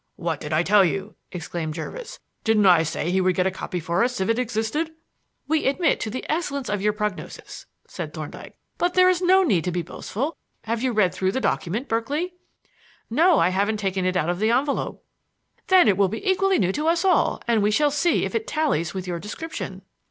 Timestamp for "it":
4.29-4.39, 14.03-14.17, 15.87-15.97, 18.33-18.47